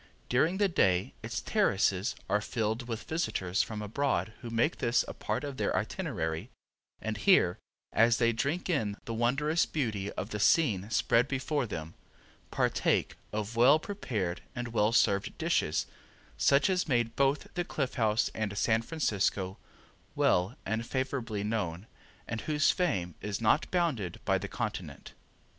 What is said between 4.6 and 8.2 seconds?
this a part of their itinerary, and here, as